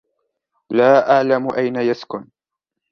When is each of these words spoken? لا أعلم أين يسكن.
لا 0.69 1.11
أعلم 1.15 1.53
أين 1.55 1.75
يسكن. 1.75 2.27